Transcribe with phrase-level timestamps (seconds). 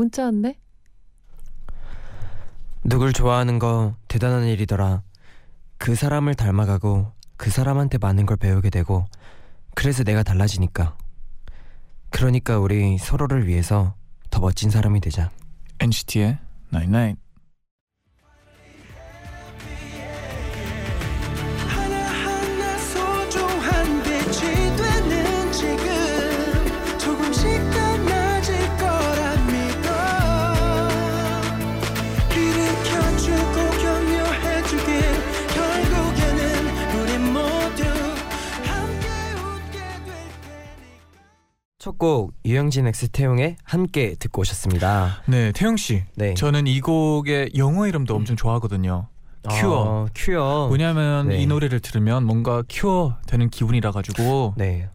[0.00, 0.58] 문자 왔네.
[2.84, 5.02] 누굴 좋아하는 거 대단한 일이더라.
[5.76, 9.04] 그 사람을 닮아가고 그 사람한테 많은 걸 배우게 되고
[9.74, 10.96] 그래서 내가 달라지니까.
[12.08, 13.94] 그러니까 우리 서로를 위해서
[14.30, 15.30] 더 멋진 사람이 되자.
[15.80, 16.38] NCT의
[16.72, 17.20] Night Night.
[17.20, 17.29] 하나
[42.00, 45.22] 첫곡 유영진 X 태용의 함께 듣고 오셨습니다.
[45.26, 46.02] 네, 태용 씨.
[46.16, 46.32] 네.
[46.34, 49.06] 저는 이 곡의 영어 이름도 엄청 좋아하거든요.
[49.48, 49.70] 큐어.
[49.70, 50.68] 어, 큐어.
[50.72, 51.36] 왜냐하면 네.
[51.36, 54.88] 이 노래를 들으면 뭔가 cure 되는 기분이라 가지고 네.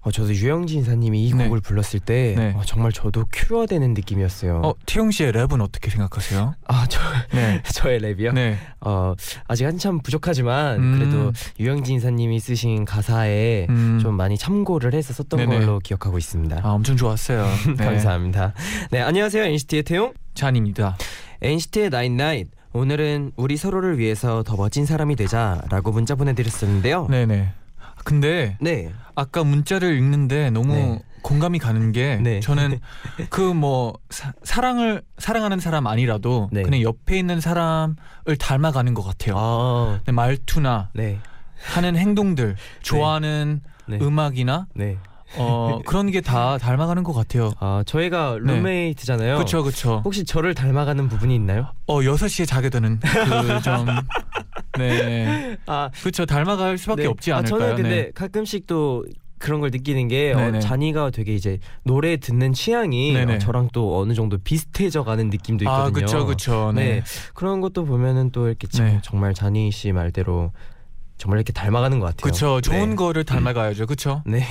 [0.00, 1.44] 어, 저도 유영진 이사님이 이 네.
[1.44, 2.52] 곡을 불렀을 때 네.
[2.56, 4.62] 어, 정말 저도 cure 되는 느낌이었어요.
[4.64, 6.54] 어 태용 씨의 랩은 어떻게 생각하세요?
[6.66, 7.00] 아, 저
[7.32, 7.62] 네.
[7.74, 8.34] 저의 랩이요?
[8.34, 8.56] 네.
[8.80, 9.14] 어,
[9.46, 10.98] 아직 한참 부족하지만 음.
[10.98, 13.98] 그래도 유영진 이사님이 쓰신 가사에 음.
[14.00, 15.58] 좀 많이 참고를 해서 썼던 네네.
[15.60, 16.60] 걸로 기억하고 있습니다.
[16.62, 17.46] 아 엄청 좋았어요.
[17.76, 17.84] 네.
[17.84, 18.54] 감사합니다.
[18.90, 19.44] 네, 안녕하세요.
[19.44, 20.12] NCT의 태용.
[20.34, 20.96] 잔입니다.
[21.42, 22.48] NCT의 나인나잇.
[22.72, 27.08] 오늘은 우리 서로를 위해서 더 멋진 사람이 되자라고 문자 보내드렸었는데요.
[27.08, 27.52] 네네.
[28.08, 28.90] 근데 네.
[29.14, 30.98] 아까 문자를 읽는데 너무 네.
[31.22, 32.40] 공감이 가는 게 네.
[32.40, 32.78] 저는
[33.28, 33.98] 그 뭐
[34.42, 36.62] 사랑을 사랑하는 사람 아니라도 네.
[36.62, 37.96] 그냥 옆에 있는 사람을
[38.38, 39.34] 닮아가는 것 같아요.
[39.36, 41.18] 아, 네, 말투나 네.
[41.74, 43.98] 하는 행동들, 좋아하는 네.
[44.00, 44.96] 음악이나 네.
[45.36, 47.50] 어 그런 게 다 닮아가는 것 같아요.
[47.60, 48.54] 아, 저희가 네.
[48.54, 49.34] 룸메이트잖아요.
[49.34, 50.00] 그렇죠, 그렇죠.
[50.04, 51.66] 혹시 저를 닮아가는 부분이 있나요?
[51.86, 53.86] 어 6시에 자게 되는 그 점.
[54.78, 55.56] 네.
[55.66, 56.24] 아, 그렇죠.
[56.26, 57.08] 닮아갈 수밖에 네.
[57.08, 57.60] 없지 아, 않을까요?
[57.60, 58.10] 저는 근데 네.
[58.14, 59.04] 가끔씩 또
[59.38, 60.58] 그런 걸 느끼는 게 어.
[60.58, 63.16] 잔이가 되게 이제 노래 듣는 취향이.
[63.16, 65.86] 어, 저랑 또 어느 정도 비슷해져 가는 느낌도 있거든요.
[65.86, 66.26] 아, 그렇죠.
[66.26, 66.72] 그렇죠.
[66.74, 66.84] 네.
[66.96, 67.02] 네.
[67.34, 68.98] 그런 것도 보면은 또 이렇게 참- 네.
[69.02, 70.52] 정말 잔이 씨 말대로
[71.18, 72.22] 정말 이렇게 닮아가는 것 같아요.
[72.22, 72.60] 그렇죠.
[72.60, 72.96] 좋은 네.
[72.96, 73.86] 거를 닮아가야죠.
[73.86, 74.22] 그렇죠?
[74.26, 74.46] 네.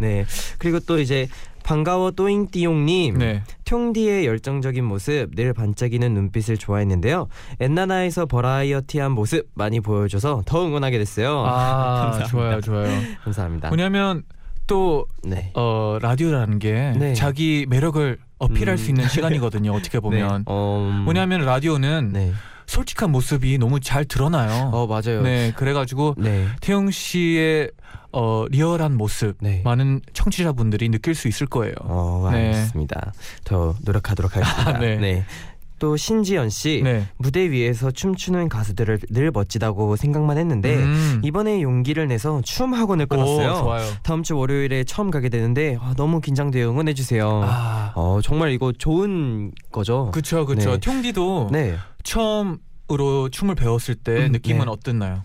[0.00, 0.24] 네.
[0.58, 1.28] 그리고 또 이제
[1.62, 3.18] 반가워 또잉띠용님.
[3.18, 3.42] 네.
[3.64, 7.28] 퉁디의 열정적인 모습, 늘 반짝이는 눈빛을 좋아했는데요.
[7.60, 11.44] 엔나나에서 버라이어티한 모습 많이 보여줘서 더 응원하게 됐어요.
[11.46, 12.24] 아.
[12.28, 12.60] 좋아요.
[12.60, 12.90] 좋아요.
[13.22, 13.68] 감사합니다.
[13.70, 14.22] 왜냐면
[14.66, 15.50] 또 네.
[15.54, 17.14] 어, 라디오라는 게 네.
[17.14, 18.76] 자기 매력을 어필할 음.
[18.76, 19.72] 수 있는 시간이거든요.
[19.72, 20.38] 어떻게 보면.
[20.38, 20.44] 네.
[20.46, 22.32] 어, 음, 왜냐하면 라디오는 네.
[22.70, 24.70] 솔직한 모습이 너무 잘 드러나요.
[24.72, 25.22] 어 맞아요.
[25.22, 26.46] 네, 그래가지고 네.
[26.60, 27.72] 태용 씨의
[28.12, 29.60] 어, 리얼한 모습 네.
[29.64, 31.74] 많은 청취자분들이 느낄 수 있을 거예요.
[31.80, 32.46] 어 네.
[32.46, 33.12] 알겠습니다.
[33.42, 34.70] 더 노력하도록 하겠습니다.
[34.70, 34.96] 아, 네.
[34.96, 35.24] 네.
[35.80, 37.08] 또 신지연 씨 네.
[37.16, 41.20] 무대 위에서 춤추는 가수들을 늘 멋지다고 생각만 했는데 음.
[41.24, 43.80] 이번에 용기를 내서 춤 학원을 오, 끊었어요.
[44.04, 46.70] 다음 주 월요일에 처음 가게 되는데 아, 너무 긴장돼요.
[46.70, 47.40] 응원해 주세요.
[47.42, 50.10] 아, 어 정말 이거 좋은 거죠.
[50.12, 50.72] 그쵸, 그쵸.
[50.72, 50.78] 네.
[50.78, 51.76] 퉁디도 네.
[52.04, 54.70] 처음으로 춤을 배웠을 때 음, 느낌은 네.
[54.70, 55.24] 어땠나요?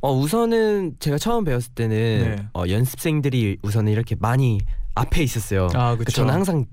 [0.00, 2.46] 어 우선은 제가 처음 배웠을 때는 네.
[2.52, 4.58] 어, 연습생들이 우선은 이렇게 많이
[4.96, 5.66] 앞에 있었어요.
[5.74, 6.10] 아, 그러니까.
[6.10, 6.66] 저는 항상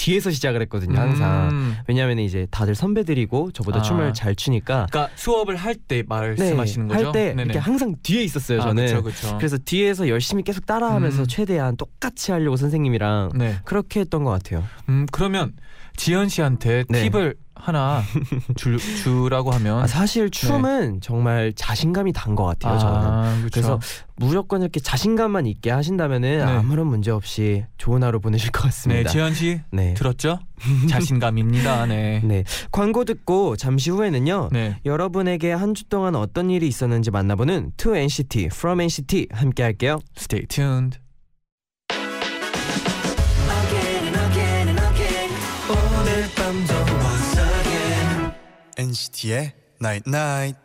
[0.00, 0.98] 뒤에서 시작을 했거든요.
[0.98, 1.50] 항상.
[1.52, 1.76] 음.
[1.86, 3.82] 왜냐하면 이제 다들 선배들이고 저보다 아.
[3.82, 6.98] 춤을 잘 추니까 그러니까 수업을 할 때 말씀하시는 거죠?
[6.98, 7.42] 네, 할때 네네.
[7.44, 8.60] 이렇게 항상 뒤에 있었어요.
[8.60, 8.86] 아, 저는.
[8.86, 9.36] 그쵸, 그쵸.
[9.38, 11.26] 그래서 뒤에서 열심히 계속 따라하면서 음.
[11.26, 13.56] 최대한 똑같이 하려고 선생님이랑 네.
[13.64, 14.64] 그렇게 했던 것 같아요.
[14.88, 15.52] 음, 그러면
[15.96, 17.10] 지연 씨한테 네.
[17.10, 18.02] 팁을 하나
[18.56, 22.78] 주, 주라고 하면 아, 사실 춤은 정말 자신감이 단 것 같아요.
[22.78, 23.00] 저는.
[23.00, 23.06] 네.
[23.06, 23.48] 아, 그쵸.
[23.52, 23.80] 그래서
[24.16, 26.42] 무조건 이렇게 자신감만 있게 하신다면은 네.
[26.42, 29.10] 아무런 문제 없이 좋은 하루 보내실 것 네, 같습니다.
[29.10, 29.94] 지연 씨 네.
[29.94, 30.38] 들었죠?
[30.88, 31.86] 자신감입니다.
[31.86, 32.20] 네.
[32.24, 32.44] 네.
[32.70, 34.50] 광고 듣고 잠시 후에는요.
[34.52, 34.76] 네.
[34.84, 40.00] 여러분에게 한 주 동안 어떤 일이 있었는지 만나보는 To NCT, From NCT 함께 할게요.
[40.18, 40.98] Stay tuned.
[43.48, 45.30] Again and again and again
[45.68, 46.89] 오늘 밤도
[48.80, 50.58] NCT의 Night Night.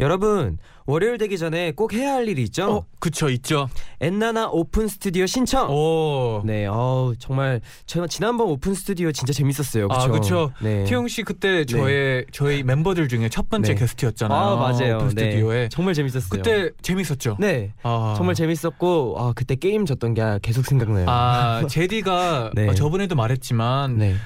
[0.00, 2.68] 여러분, 월요일 되기 전에 꼭 해야 할 일이 있죠?
[2.68, 3.68] 어, 그쵸 있죠.
[4.00, 5.70] 엔나나 오픈 스튜디오 신청.
[5.70, 6.42] 오.
[6.44, 9.86] 네, 어 정말 제가 지난번 오픈 스튜디오 진짜 재밌었어요.
[9.86, 10.00] 그쵸?
[10.00, 10.50] 아, 그쵸.
[10.60, 10.82] 네.
[10.82, 13.78] 태용 씨 그때 저의 저희 멤버들 중에 첫 번째 네.
[13.80, 14.36] 게스트였잖아요.
[14.36, 14.96] 아 맞아요.
[14.96, 15.26] 오픈 네.
[15.30, 15.68] 스튜디오에.
[15.68, 16.28] 정말 재밌었어요.
[16.28, 17.36] 그때 재밌었죠.
[17.38, 17.72] 네.
[17.84, 18.14] 아.
[18.16, 21.06] 정말 재밌었고 아 그때 게임 졌던 게 계속 생각나요.
[21.08, 22.68] 아 재디가 네.
[22.68, 24.16] 어, 저번에도 말했지만 네.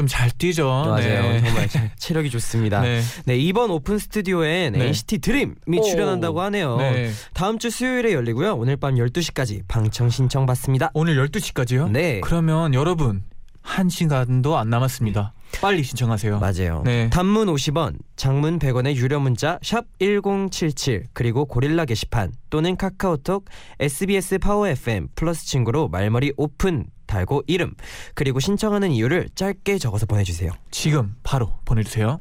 [0.00, 0.66] 좀 잘 뛰죠.
[0.66, 1.22] 맞아요.
[1.32, 1.40] 네.
[1.42, 2.80] 정말 체- 체력이 좋습니다.
[2.80, 3.00] 네.
[3.26, 3.36] 네.
[3.36, 4.86] 이번 오픈 스튜디오엔 네.
[4.88, 5.82] NCT 드림이 오.
[5.82, 6.76] 출연한다고 하네요.
[6.78, 7.10] 네.
[7.34, 8.54] 다음 주 수요일에 열리고요.
[8.56, 10.90] 오늘 밤 12시까지 방청 신청 받습니다.
[10.94, 11.90] 오늘 12시까지요?
[11.90, 12.20] 네.
[12.22, 13.22] 그러면 여러분
[13.62, 15.34] 한 시간도 안 남았습니다.
[15.60, 16.38] 빨리 신청하세요.
[16.38, 16.82] 맞아요.
[16.84, 17.10] 네.
[17.10, 23.44] 단문 50원, 장문 100원의 유료 문자 샵 1077 그리고 고릴라 게시판 또는 카카오톡
[23.80, 27.74] SBS 파워 FM 플러스 친구로 말머리 오픈 달고 이름
[28.14, 30.52] 그리고 신청하는 이유를 짧게 적어서 보내주세요.
[30.70, 32.20] 지금 바로 보내주세요.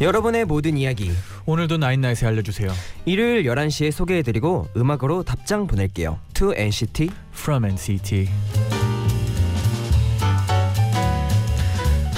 [0.00, 1.10] 여러분의 모든 이야기
[1.44, 2.70] 오늘도 나인나잇에 알려주세요.
[3.04, 6.20] 일요일 11시에 소개해드리고 음악으로 답장 보낼게요.
[6.34, 8.28] To NCT From NCT.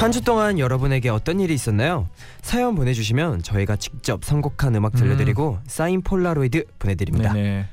[0.00, 2.08] 한 주 동안 여러분에게 어떤 일이 있었나요?
[2.42, 7.32] 사연 보내주시면 저희가 직접 선곡한 음악 들려드리고 사인 폴라로이드 보내드립니다.
[7.34, 7.66] 네네.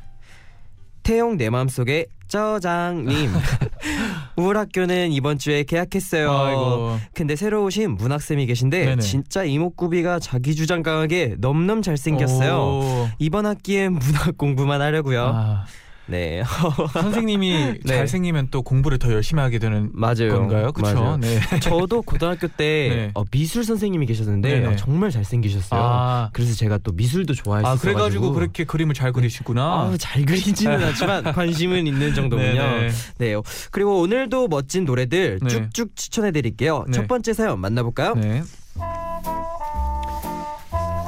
[1.03, 3.31] 태용 내 마음속에 저장님
[4.35, 6.29] 우울 학교는 이번 주에 계약했어요.
[6.31, 6.97] 아이고.
[7.13, 9.01] 근데 새로 오신 문학 쌤이 계신데 네네.
[9.01, 12.55] 진짜 이목구비가 자기 주장 강하게 넘넘 잘생겼어요.
[12.57, 13.07] 오.
[13.19, 15.31] 이번 학기엔 문학 공부만 하려고요.
[15.33, 15.65] 아,
[16.07, 16.41] 네
[16.93, 17.97] 선생님이 네.
[17.97, 20.29] 잘생기면 또 공부를 더 열심히 하게 되는 맞아요.
[20.29, 20.71] 건가요?
[20.71, 21.17] 그렇죠.
[21.17, 21.39] 네.
[21.59, 23.11] 저도 고등학교 때 네.
[23.13, 24.65] 어, 미술 선생님이 계셨는데.
[24.65, 25.79] 어, 정말 잘생기셨어요.
[25.81, 27.73] 아, 그래서 제가 또 미술도 좋아했어요.
[27.73, 29.61] 아 그래가지고 그렇게 그림을 잘 그리시구나.
[29.63, 32.53] 아, 잘 그리지는 않지만 관심은 있는 정도군요.
[32.53, 32.89] 네네.
[33.17, 33.33] 네.
[33.33, 35.47] 어, 그리고 오늘도 멋진 노래들 네.
[35.49, 36.85] 쭉쭉 추천해 드릴게요.
[36.87, 36.93] 네.
[36.93, 38.15] 첫 번째 사연 만나볼까요?
[38.15, 38.43] 네.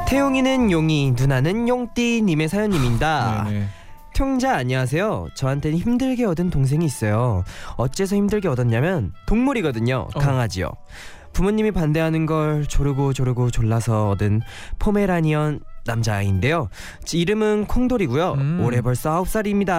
[0.07, 3.43] 태용이는 용이, 누나는 용띠 님의 사연님입니다.
[3.47, 3.67] 네네.
[4.19, 5.29] 태용자 안녕하세요.
[5.33, 7.45] 저한테는 힘들게 얻은 동생이 있어요.
[7.77, 10.09] 어째서 힘들게 얻었냐면 동물이거든요.
[10.13, 10.19] 어.
[10.19, 10.69] 강아지요.
[11.31, 14.41] 부모님이 반대하는 걸 조르고 조르고 졸라서 얻은
[14.77, 16.69] 포메라니언 남자아이인데요.
[17.11, 18.33] 이름은 콩돌이고요.
[18.33, 18.61] 음.
[18.63, 19.69] 올해 벌써 9살입니다.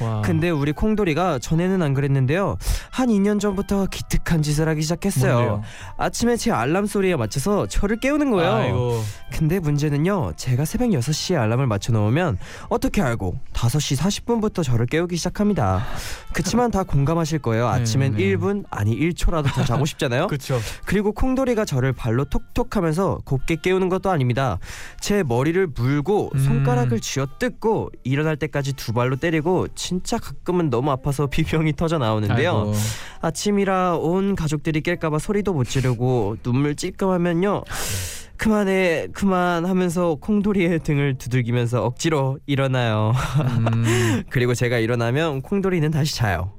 [0.00, 0.22] 와.
[0.24, 2.56] 근데 우리 콩돌이가 전에는 안 그랬는데요.
[2.90, 5.34] 한 2년 전부터 기특한 짓을 하기 시작했어요.
[5.34, 5.62] 뭔데요?
[5.96, 8.52] 아침에 제 알람 소리에 맞춰서 저를 깨우는 거예요.
[8.52, 9.02] 아이고.
[9.32, 10.32] 근데 문제는요.
[10.36, 12.38] 제가 새벽 6시에 알람을 맞춰 놓으면
[12.68, 15.84] 어떻게 알고 5시 40분부터 저를 깨우기 시작합니다.
[16.32, 17.66] 그치만 다 공감하실 거예요.
[17.68, 18.36] 아침엔 네, 네.
[18.36, 20.26] 1분 아니 1초라도 더 자고 싶잖아요.
[20.28, 20.60] 그렇죠.
[20.84, 24.58] 그리고 콩돌이가 저를 발로 톡톡 하면서 곱게 깨우는 것도 아닙니다.
[25.00, 26.38] 제머 리를 물고 음.
[26.38, 32.50] 손가락을 쥐어뜯고 일어날 때까지 두 발로 때리고 진짜 가끔은 너무 아파서 비명이 터져 나오는데요.
[32.50, 32.72] 아이고.
[33.20, 37.64] 아침이라 온 가족들이 깰까봐 소리도 못 지르고 눈물 찔끔하면요.
[38.36, 43.12] 그만해 그만 하면서 콩돌이의 등을 두들기면서 억지로 일어나요.
[43.58, 44.22] 음.
[44.30, 46.52] 그리고 제가 일어나면 콩돌이는 다시 자요.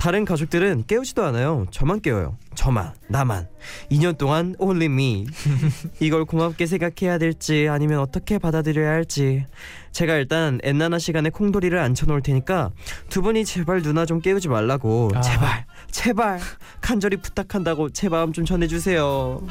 [0.00, 1.66] 다른 가족들은 깨우지도 않아요.
[1.70, 2.36] 저만 깨워요.
[2.54, 3.48] 저만, 나만.
[3.90, 5.26] 2년 동안 only me.
[6.00, 9.46] 이걸 고맙게 생각해야 될지 아니면 어떻게 받아들여야 할지.
[9.92, 12.70] 제가 일단 엔나나 시간에 콩돌이를 앉혀놓을 테니까
[13.08, 15.10] 두 분이 제발 누나 좀 깨우지 말라고.
[15.14, 15.20] 아.
[15.20, 16.40] 제발, 제발
[16.80, 19.42] 간절히 부탁한다고 제 마음 좀 전해주세요.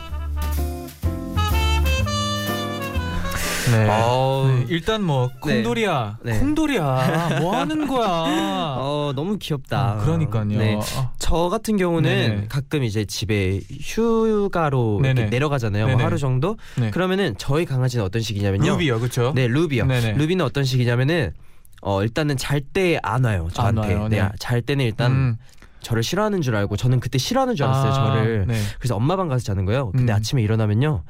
[3.71, 3.87] 네.
[3.89, 4.47] 어우.
[4.47, 5.55] 네, 일단 뭐 네.
[5.55, 6.39] 콩돌이야, 네.
[6.39, 8.07] 콩돌이야, 뭐 하는 거야?
[8.79, 9.79] 어 너무 귀엽다.
[9.79, 10.45] 아, 그러니까요.
[10.45, 10.79] 네.
[10.95, 12.45] 아, 저 같은 경우는 네네.
[12.49, 15.01] 가끔 이제 집에 휴가로.
[15.01, 15.87] 내려가잖아요.
[15.87, 16.03] 뭐.
[16.03, 16.57] 하루 정도.
[16.77, 16.91] 네.
[16.91, 18.65] 그러면은 저희 강아지는 어떤 식이냐면요.
[18.71, 19.33] 루비요, 그렇죠?
[19.35, 19.85] 네, 루비요.
[19.85, 20.13] 네네.
[20.13, 21.33] 루비는 어떤 식이냐면은
[21.81, 23.47] 어 일단은 잘 때 안 와요.
[23.53, 23.81] 저한테.
[23.81, 24.21] 와요, 네.
[24.21, 24.29] 네.
[24.39, 25.37] 잘 때는 일단 음.
[25.81, 27.91] 저를 싫어하는 줄 알고 저는 그때 싫어하는 줄 알았어요.
[27.91, 28.45] 아, 저를.
[28.47, 28.61] 네.
[28.79, 29.91] 그래서 엄마 방 가서 자는 거예요.
[29.91, 30.15] 근데 음.
[30.15, 31.03] 아침에 일어나면요.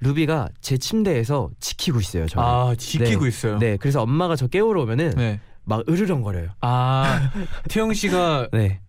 [0.00, 2.26] 루비가 제 침대에서 지키고 있어요.
[2.26, 2.46] 저를.
[2.46, 3.28] 아 지키고 네.
[3.28, 3.58] 있어요.
[3.58, 3.76] 네.
[3.76, 5.40] 그래서 엄마가 저 깨우러 오면은 네.
[5.64, 6.50] 막 으르렁거려요.
[6.60, 7.30] 아
[7.68, 8.80] 태영 씨가 네.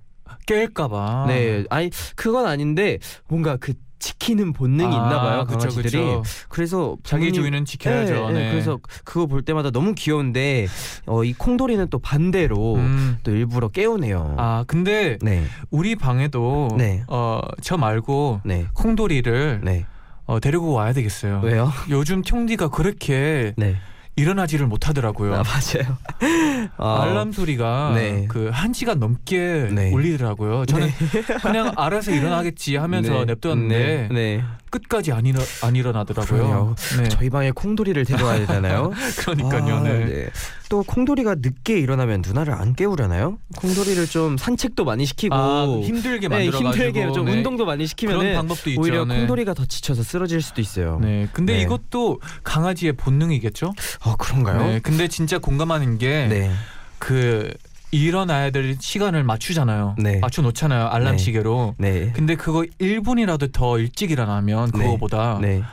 [0.46, 1.28] 깰까봐.
[1.28, 5.92] 네, 아니 그건 아닌데 뭔가 그 지키는 본능이 아, 있나 봐요 그쵸, 강아지들이.
[5.92, 6.24] 그쵸.
[6.50, 8.28] 그래서 자기 주인은 지켜야죠.
[8.28, 8.40] 네, 네.
[8.46, 10.68] 네, 그래서 그거 볼 때마다 너무 귀여운데
[11.08, 13.18] 어, 이 콩돌이는 또 반대로 음.
[13.24, 14.36] 또 일부러 깨우네요.
[14.38, 17.04] 아 근데 네, 우리 방에도 네.
[17.08, 19.86] 어저 말고 네, 콩돌이를 네.
[20.28, 21.42] 어, 데리고 와야 되겠어요.
[21.44, 21.72] 왜요?
[21.90, 23.78] 요즘 청디가 그렇게 네.
[24.18, 25.36] 일어나지를 못하더라고요.
[25.36, 25.98] 아, 맞아요.
[26.78, 28.26] 아, 알람 소리가 네.
[28.28, 29.92] 그한 시간 넘게 네.
[29.94, 30.66] 울리더라고요.
[30.66, 30.90] 저는
[31.42, 33.26] 그냥 알아서 일어나겠지 하면서 네.
[33.26, 34.14] 냅뒀는데 네.
[34.14, 34.44] 네.
[34.70, 36.76] 끝까지 안, 일어, 안 일어나더라고요.
[36.98, 37.10] 네.
[37.10, 38.92] 저희 방에 콩돌이를 데려와야 되나요?
[39.20, 39.76] 그러니까요.
[39.76, 40.30] 아, 네.
[40.70, 43.38] 또 콩돌이가 늦게 일어나면 누나를 안 깨우려나요?
[43.56, 47.88] 콩돌이를 좀 산책도 많이 시키고 아, 힘들게 네, 만들어 가지고 힘들게 좀 운동도 많이 그런
[47.88, 48.82] 시키면 방법도 있죠.
[48.82, 49.20] 오히려 네.
[49.20, 51.00] 콩돌이가 더 지쳐서 쓰러질 수도 있어요.
[51.02, 51.28] 네.
[51.32, 51.62] 근데 네.
[51.62, 53.74] 이것도 강아지의 본능이겠죠?
[54.02, 54.68] 아 그런가요?
[54.68, 54.80] 네.
[54.80, 56.52] 근데 진짜 공감하는 게 네.
[57.00, 57.54] 그
[57.92, 59.96] 일어나야 될 시간을 맞추잖아요.
[59.98, 60.20] 네.
[60.20, 60.88] 맞춰 놓잖아요.
[60.88, 61.18] 알람 네.
[61.18, 61.76] 시계로.
[61.78, 62.12] 네.
[62.14, 64.80] 근데 그거 1분이라도 더 일찍 일어나면 네.
[64.80, 65.64] 그거보다 네.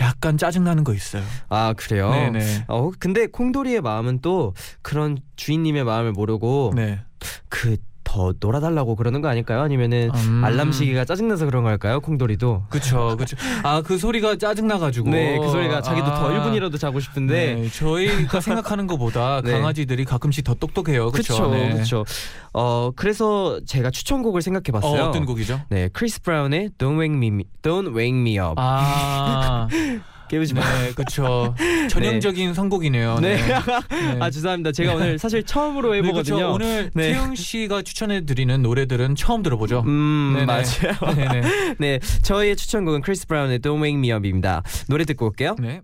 [0.00, 1.22] 약간 짜증 나는 거 있어요.
[1.48, 2.10] 아 그래요?
[2.10, 2.64] 네네.
[2.68, 7.00] 어 근데 콩돌이의 마음은 또 그런 주인님의 마음을 모르고 네.
[7.48, 9.60] 그 더 놀아달라고 그러는 거 아닐까요?
[9.62, 10.44] 아니면은 음.
[10.44, 12.00] 알람 시계가 짜증나서 그런 걸까요?
[12.00, 13.36] 콩돌이도 그쵸, 그쵸.
[13.62, 15.10] 아, 그 소리가 짜증 나가지고.
[15.10, 19.52] 네, 그 소리가 자기도 더 아, 1분이라도 자고 싶은데 네, 저희가 생각하는 것보다 네.
[19.52, 21.10] 강아지들이 가끔씩 더 똑똑해요.
[21.10, 21.34] 그쵸.
[21.34, 21.74] 그쵸, 네.
[21.74, 22.04] 그쵸.
[22.52, 25.02] 어 그래서 제가 추천곡을 생각해 봤어요.
[25.04, 25.62] 어, 어떤 곡이죠?
[25.70, 28.54] 네, 크리스 브라운의 Don't Wake Me, Don't Wake Me Up.
[28.58, 29.66] 아,
[30.28, 30.60] 깨우지 마.
[30.82, 31.54] 네, 그쵸.
[31.90, 33.18] 전형적인 선곡이네요.
[33.20, 33.36] 네.
[33.36, 33.54] 네.
[34.20, 34.72] 아 죄송합니다.
[34.72, 36.36] 제가 오늘 사실 처음으로 네, 해보거든요.
[36.36, 36.52] 그쵸.
[36.52, 37.12] 오늘 네.
[37.12, 39.82] 태영 씨가 추천해드리는 노래들은 처음 들어보죠.
[39.86, 40.46] 음 네네.
[40.46, 41.14] 맞아요.
[41.14, 41.76] 네네.
[41.78, 44.62] 네, 저희의 추천곡은 크리스 브라운의 Don't Wake Me Up입니다.
[44.88, 45.56] 노래 듣고 올게요.
[45.58, 45.82] 네.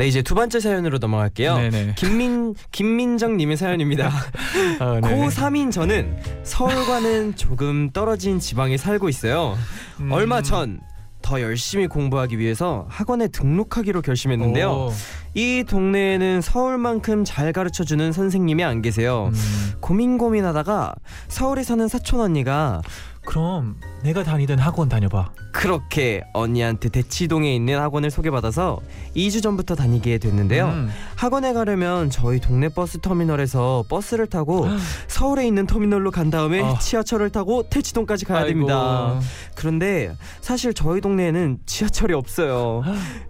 [0.00, 1.58] 네, 이제 두 번째 사연으로 넘어갈게요.
[1.58, 1.94] 네네.
[1.98, 4.08] 김민 김민정님의 사연입니다.
[4.80, 5.14] 아, 네.
[5.14, 9.58] 고3인 저는 서울과는 조금 떨어진 지방에 살고 있어요.
[10.00, 10.10] 음.
[10.10, 10.80] 얼마 전
[11.22, 14.70] 더 열심히 공부하기 위해서 학원에 등록하기로 결심했는데요.
[14.70, 14.92] 오.
[15.34, 19.30] 이 동네에는 서울만큼 잘 가르쳐 주는 선생님이 안 계세요.
[19.32, 19.72] 음.
[19.80, 20.94] 고민 고민하다가
[21.28, 22.82] 서울에 사는 사촌 언니가
[23.24, 25.30] 그럼 내가 다니던 학원 다녀봐.
[25.52, 28.80] 그렇게 언니한테 대치동에 있는 학원을 소개받아서
[29.14, 30.66] 2주 전부터 다니게 됐는데요.
[30.68, 30.88] 음.
[31.16, 34.66] 학원에 가려면 저희 동네 버스 터미널에서 버스를 타고
[35.08, 36.78] 서울에 있는 터미널로 간 다음에 아.
[36.78, 38.48] 지하철을 타고 대치동까지 가야 아이고.
[38.48, 39.20] 됩니다.
[39.54, 42.82] 그런데 사실 저희 동네에는 지하철이 없어요.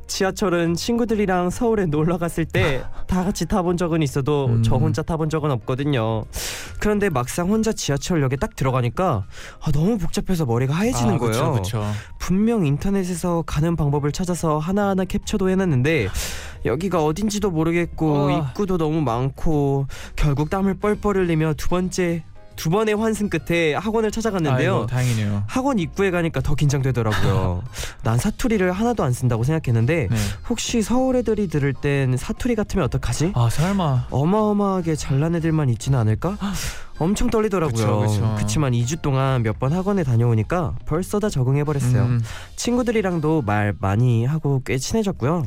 [0.06, 4.62] 지하철은 친구들이랑 서울에 놀러 갔을 때 다 같이 타본 적은 있어도 음.
[4.62, 6.24] 저 혼자 타본 적은 없거든요.
[6.78, 9.24] 그런데 막상 혼자 지하철역에 딱 들어가니까
[9.60, 11.52] 아, 너무 복잡해서 머리 가 하얘지는 아, 거예요.
[11.52, 11.85] 그쵸, 그쵸.
[12.19, 16.09] 분명 인터넷에서 가는 방법을 찾아서 하나하나 캡처도 해놨는데
[16.64, 18.31] 여기가 어딘지도 모르겠고 어.
[18.31, 19.87] 입구도 너무 많고
[20.17, 22.25] 결국 땀을 뻘뻘 흘리며 두 번째
[22.57, 24.75] 두 번의 환승 끝에 학원을 찾아갔는데요.
[24.75, 25.45] 아이고, 다행이네요.
[25.47, 27.62] 학원 입구에 가니까 더 긴장되더라고요.
[28.05, 30.17] 난 사투리를 하나도 안 쓴다고 생각했는데 네.
[30.50, 33.33] 혹시 서울 애들이 들을 땐 사투리 같으면 어떡하지?
[33.35, 34.09] 아 설마.
[34.11, 36.37] 어마어마하게 잘난 애들만 있지는 않을까?
[37.00, 37.75] 엄청 떨리더라고요.
[38.38, 42.02] 그치만 2주 동안 몇 번 학원에 다녀오니까 벌써 다 적응해버렸어요.
[42.04, 42.21] 음.
[42.57, 45.45] 친구들이랑도 말 많이 하고 꽤 친해졌고요.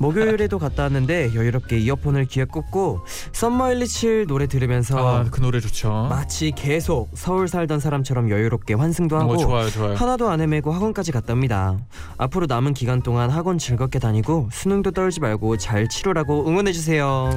[0.00, 3.00] 목요일에도 갔다 왔는데 여유롭게 이어폰을 귀에 꽂고
[3.32, 6.06] 썸머 127 노래 들으면서 아, 그 노래 좋죠.
[6.10, 9.94] 마치 계속 서울 살던 사람처럼 여유롭게 환승도 하고 어, 좋아요, 좋아요.
[9.94, 11.76] 하나도 안 헤매고 학원까지 갔답니다.
[12.18, 17.30] 앞으로 남은 기간 동안 학원 즐겁게 다니고 수능도 떨지 말고 잘 치르라고 응원해 주세요.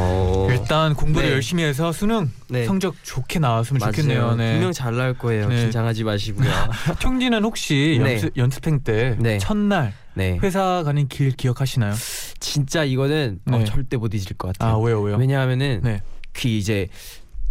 [0.00, 1.34] 어, 일단 공부를 네.
[1.34, 2.64] 열심히 해서 수능 네.
[2.64, 4.20] 성적 좋게 나왔으면 좋겠네요.
[4.22, 4.36] 맞아요.
[4.36, 4.52] 네.
[4.52, 5.48] 분명 잘 나올 거예요.
[5.48, 5.62] 네.
[5.62, 6.48] 긴장하지 마시고요.
[7.00, 8.12] 총지는 혹시 네.
[8.12, 9.38] 연습, 연습생 때 네.
[9.38, 11.94] 첫날 네, 회사 가는 길 기억하시나요?
[12.40, 13.64] 진짜 이거는 어, 네.
[13.64, 14.74] 절대 못 잊을 것 같아요.
[14.74, 15.16] 아 왜요 왜요?
[15.16, 16.00] 왜냐하면은 네.
[16.32, 16.88] 그 이제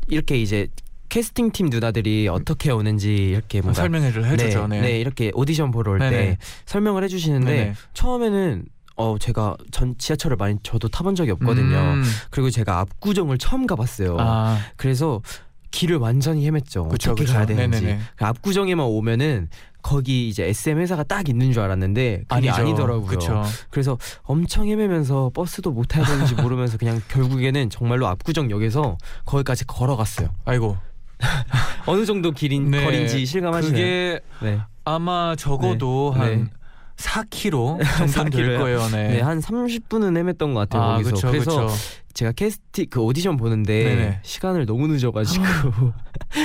[0.08, 0.68] 이렇게 이제
[1.10, 4.68] 캐스팅 팀 누나들이 어떻게 오는지 이렇게 뭔가 설명을 해주죠.
[4.68, 4.88] 네, 네.
[4.88, 6.38] 네, 이렇게 오디션 보러 올 때 네네.
[6.66, 7.74] 설명을 해주시는데 네네.
[7.94, 8.66] 처음에는
[8.98, 11.78] 어 제가 전 지하철을 많이 저도 타본 적이 없거든요.
[11.78, 12.04] 음.
[12.32, 14.18] 그리고 제가 압구정을 처음 가봤어요.
[14.20, 15.22] 아 그래서
[15.70, 16.90] 길을 완전히 헤맸죠.
[16.90, 17.34] 그쵸, 어떻게 그쵸.
[17.36, 17.82] 가야 되는지.
[17.82, 18.02] 네네네.
[18.16, 19.50] 그 압구정에만 오면은
[19.84, 22.54] 거기 이제 SM 회사가 딱 있는 줄 알았는데 그게 아니죠.
[22.56, 23.06] 아니더라고요.
[23.06, 23.44] 그쵸.
[23.70, 30.30] 그래서 엄청 헤매면서 버스도 못 타야 되는지 모르면서 그냥 결국에는 정말로 압구정역에서 거기까지 걸어갔어요.
[30.46, 30.76] 아이고.
[31.86, 32.84] 어느 정도 길인 네.
[32.84, 33.72] 거리인지 실감하시나요?
[33.74, 34.60] 그게 네.
[34.84, 36.20] 아마 적어도 네.
[36.20, 36.50] 한 네.
[36.98, 37.80] 4km
[38.14, 38.60] 정도는 4km 될 요?
[38.60, 38.88] 거예요.
[38.90, 39.08] 네.
[39.10, 40.82] 네, 한 30분은 헤맸던 것 같아요.
[40.84, 41.12] 아, 거기서.
[41.16, 41.74] 그쵸, 그래서 그쵸.
[42.14, 44.20] 제가 캐스팅 그 오디션 보는데 네네.
[44.24, 45.44] 시간을 너무 늦어가지고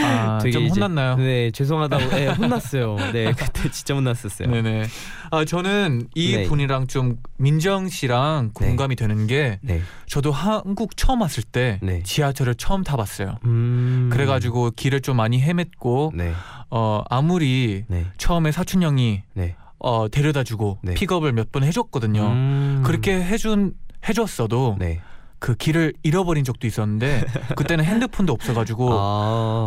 [0.05, 1.17] 아, 되게 좀 이제- 혼났나요?
[1.17, 2.97] 네 죄송하다고 네, 혼났어요.
[3.15, 4.51] 네 그때 진짜 혼났었어요.
[4.51, 4.83] 네네.
[5.31, 6.43] 아 저는 이 네.
[6.45, 9.81] 분이랑 좀 민정 씨랑 공감이 되는 게 네.
[10.07, 12.03] 저도 한국 처음 왔을 때 네.
[12.03, 13.39] 지하철을 처음 타봤어요.
[13.47, 14.11] 음.
[14.13, 16.35] 그래가지고 길을 좀 많이 헤맸고 네.
[16.69, 18.05] 어 아무리 네.
[18.19, 19.57] 처음에 사촌 형이 네.
[19.85, 20.95] 어, 데려다주고 네.
[20.95, 22.23] 픽업을 몇 번 해줬거든요.
[22.29, 22.83] 음.
[22.85, 23.75] 그렇게 해준
[24.09, 25.01] 해줬어도 네.
[25.39, 27.25] 그 길을 잃어버린 적도 있었는데
[27.57, 28.95] 그때는 핸드폰도 없어가지고 아.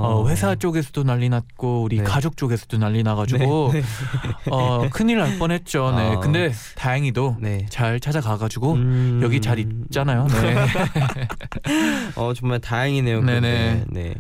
[0.06, 2.04] 어, 회사 쪽에서도 난리 났고 우리 네.
[2.04, 3.84] 가족 쪽에서도 난리 나가지고 네.
[4.50, 5.92] 어, 큰일 날 뻔했죠.
[5.92, 6.16] 네.
[6.16, 6.20] 아.
[6.22, 7.66] 근데 다행히도 네.
[7.70, 9.20] 잘 찾아가가지고 음.
[9.22, 10.28] 여기 잘 있잖아요.
[10.28, 10.56] 네.
[12.16, 13.22] 어 정말 다행이네요.
[13.22, 13.86] 네네.
[13.90, 14.14] 네.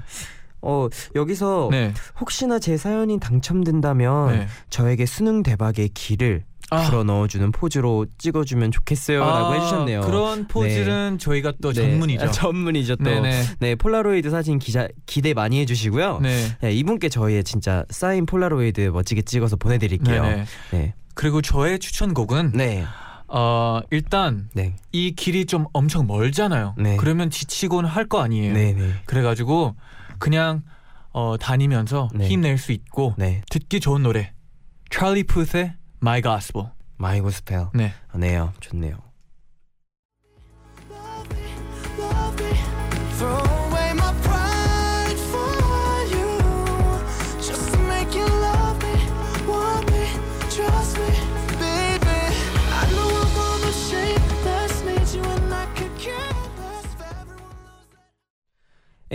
[0.65, 1.93] 어 여기서 네.
[2.19, 4.47] 혹시나 제 사연이 당첨된다면 네.
[4.69, 6.81] 저에게 수능 대박의 길을 아.
[6.89, 10.01] 불어 넣어주는 포즈로 찍어주면 좋겠어요라고 아, 해주셨네요.
[10.01, 11.81] 그런 포즈는 저희가 또 네.
[11.91, 12.25] 전문이죠.
[12.25, 13.03] 아, 전문이죠 또.
[13.03, 13.43] 네네.
[13.59, 16.19] 네 폴라로이드 사진 기자 기대 많이 해주시고요.
[16.23, 16.57] 네.
[16.61, 20.23] 네, 이분께 저희의 진짜 사인 폴라로이드 멋지게 찍어서 보내드릴게요.
[20.23, 20.45] 네네.
[20.71, 22.83] 네, 그리고 저의 추천곡은 네,
[23.27, 26.73] 어, 일단 네, 이 길이 좀 엄청 멀잖아요.
[26.79, 26.97] 네.
[26.97, 28.53] 그러면 지치곤 할 거 아니에요.
[28.53, 29.75] 네, 네, 그래가지고
[30.19, 30.63] 그냥
[31.11, 32.27] 어, 다니면서 네.
[32.27, 33.41] 힘낼 수 있고 네.
[33.49, 34.33] 듣기 좋은 노래
[34.89, 36.75] 찰리 푸스의 My Gospel.
[36.97, 37.67] 마이 고스펠.
[37.73, 37.93] 네.
[38.13, 38.97] 네요, 좋네요.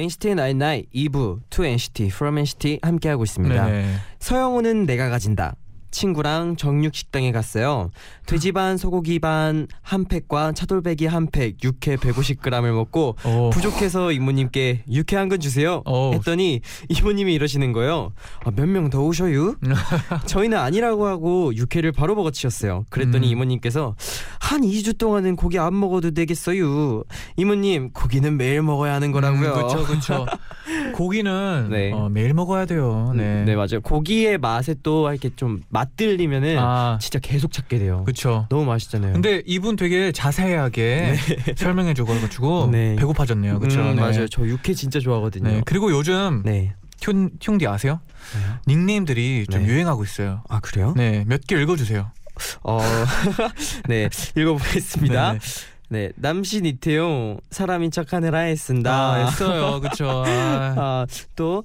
[0.00, 0.18] That.
[0.18, 3.66] NCT 99 2부 2 NCT From NCT 함께하고 있습니다.
[3.66, 3.96] 네.
[4.18, 5.54] 서영우는 내가 가진다.
[5.90, 7.90] 친구랑 정육 식당에 갔어요.
[8.26, 13.50] 돼지 반 소고기 반 한 팩과 차돌배기 한 팩, 육회 150g을 먹고 오.
[13.50, 15.82] 부족해서 이모님께 육회 한 근 주세요.
[15.86, 16.12] 오.
[16.14, 18.12] 했더니 이모님이 이러시는 거예요.
[18.44, 19.54] 아, 몇명 더 오셔요?
[20.26, 22.84] 저희는 아니라고 하고 육회를 바로 먹어치웠어요.
[22.90, 23.32] 그랬더니 음.
[23.32, 23.94] 이모님께서
[24.40, 27.04] 한 2주 동안은 고기 안 먹어도 되겠어요.
[27.36, 29.52] 이모님 고기는 매일 먹어야 하는 거라고요.
[29.54, 30.26] 그렇죠, 그렇죠.
[30.94, 31.92] 고기는 네.
[31.92, 33.12] 어, 매일 먹어야 돼요.
[33.14, 33.44] 네.
[33.44, 33.80] 네 맞아요.
[33.82, 38.02] 고기의 맛에 또 이렇게 좀 맛 들리면은 아, 진짜 계속 찾게 돼요.
[38.04, 38.46] 그렇죠.
[38.50, 39.12] 너무 맛있잖아요.
[39.12, 41.14] 근데 이분 되게 자세하게
[41.56, 42.96] 설명해 줘가지고 네.
[42.96, 43.58] 배고파졌네요.
[43.58, 43.80] 그렇죠.
[43.80, 44.00] 음, 네.
[44.02, 44.28] 맞아요.
[44.28, 45.48] 저 육회 진짜 좋아하거든요.
[45.48, 45.62] 네.
[45.64, 46.74] 그리고 요즘 네.
[47.02, 48.00] 흉, 흉디 아세요?
[48.66, 49.68] 닉네임들이 좀 네.
[49.68, 50.42] 유행하고 있어요.
[50.48, 50.92] 아 그래요?
[50.96, 52.10] 네, 몇 개 읽어주세요.
[52.62, 52.80] 어,
[53.88, 55.32] 네 읽어보겠습니다.
[55.34, 55.38] 네,
[55.88, 58.92] 네, 남신 이태용 사람인 척하느라 애쓴다.
[59.12, 60.08] 아, 했어요, 그렇죠.
[60.26, 61.64] 아, 아, 또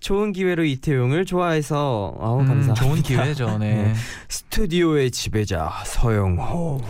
[0.00, 2.74] 좋은 기회로 이태용을 좋아해서 아우 음, 감사합니다.
[2.74, 3.58] 좋은 기회죠.
[3.58, 3.92] 네,
[4.28, 6.80] 스튜디오의 지배자 서영호.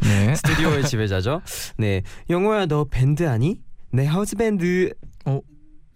[0.00, 0.34] 네.
[0.36, 1.42] 스튜디오의 지배자죠.
[1.78, 3.60] 네, 영호야 너 밴드 아니?
[3.90, 4.92] 네, 하우스 밴드.
[5.24, 5.40] 어.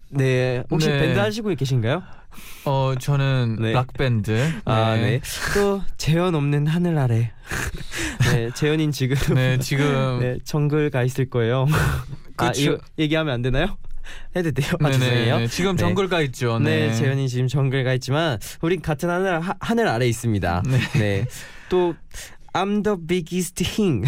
[0.09, 0.99] 네, 혹시 네.
[0.99, 2.01] 밴드 하시고 계신가요?
[2.65, 3.71] 어, 저는 네.
[3.73, 4.37] 락 밴드.
[4.65, 5.19] 아, 네.
[5.53, 7.31] 또 재현 없는 하늘 아래.
[8.31, 11.65] 네, 재현인 지금 네, 지금 네, 정글 가 있을 거예요.
[12.37, 12.61] 아, 그쵸.
[12.61, 13.77] 이거 얘기하면 안 되나요?
[14.35, 14.73] 해도 돼요.
[14.81, 15.47] 아, 네네, 죄송해요.
[15.47, 15.81] 지금 네.
[15.81, 16.59] 정글 가 있죠.
[16.59, 20.63] 네, 네, 재현이 지금 정글 가 있지만 우린 같은 하늘 하, 하늘 아래 있습니다.
[20.67, 20.79] 네.
[20.99, 21.25] 네.
[21.69, 21.95] 또
[22.53, 24.07] I'm the biggest king.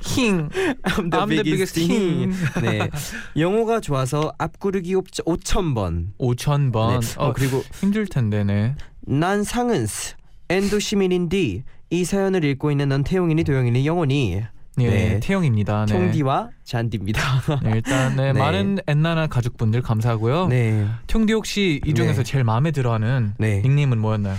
[0.00, 0.48] 힝.
[0.82, 2.34] I'm the I'm the biggest biggest king.
[2.34, 2.60] king.
[2.60, 2.90] 네.
[3.36, 6.12] 영어가 좋아서 앞구르기 5천 번.
[6.18, 7.00] 5천 번.
[7.00, 7.06] 네.
[7.16, 8.74] 어, 어, 그리고 힘들 텐데, 네.
[9.02, 10.16] 난 상은스
[10.48, 14.42] 엔도 시민인디 이 사연을 읽고 있는 넌 태용이니 도영이니 영원히
[14.76, 15.20] 네, 네.
[15.20, 15.86] 태영입니다.
[15.86, 15.92] 네.
[15.92, 17.20] 총디와 잔디입니다.
[17.62, 18.38] 네, 일단 네, 네.
[18.38, 20.48] 많은 엔나나 가족분들 감사하고요.
[20.48, 20.86] 네.
[21.06, 22.24] 퉁디 혹시 이 중에서 네.
[22.24, 23.60] 제일 마음에 들어하는 네.
[23.62, 24.36] 닉네임은 뭐였나요?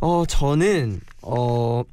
[0.00, 1.82] 어 저는 어.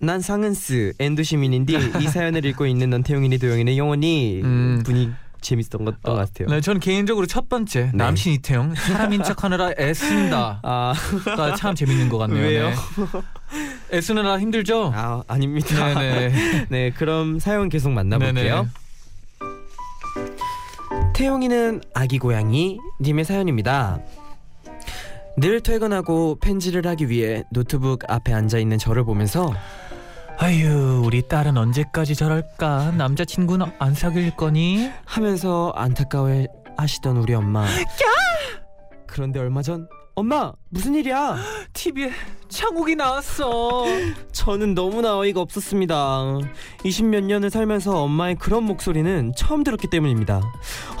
[0.00, 4.82] 난 상은스 엔도 시민인디 이 사연을 읽고 있는 넌 태용이니 도영이니 영원히 음.
[4.84, 5.10] 분이
[5.44, 6.48] 재밌었던 것 어, 같아요.
[6.48, 7.90] 네, 전 개인적으로 첫 번째 네.
[7.92, 12.42] 남신 이태영 사람인 척하느라 애쓴다가 아, 참 재밌는 것 같네요.
[12.44, 12.70] 왜요?
[12.70, 13.96] 네.
[13.98, 14.90] 애쓰느라 힘들죠?
[14.94, 15.94] 아 아닙니다.
[15.94, 16.66] 네네.
[16.70, 18.68] 네, 그럼 사연 계속 만나볼게요.
[21.14, 24.00] 태용이는 아기 고양이 님의 사연입니다.
[25.36, 29.52] 늘 퇴근하고 펜질을 하기 위해 노트북 앞에 앉아 있는 저를 보면서
[30.44, 32.90] 아유, 우리 딸은 언제까지 저럴까?
[32.98, 34.90] 남자친구는 안 사귈 거니?
[35.06, 36.28] 하면서 안타까워
[36.76, 37.64] 하시던 우리 엄마.
[39.06, 41.36] 그런데 얼마 전 엄마 무슨 일이야?
[41.74, 42.12] TV에
[42.48, 43.84] 창욱이 나왔어.
[44.30, 46.38] 저는 너무나 어이가 없었습니다.
[46.84, 50.40] 20몇 년을 살면서 엄마의 그런 목소리는 처음 들었기 때문입니다.